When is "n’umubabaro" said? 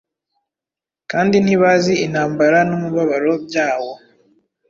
2.69-3.31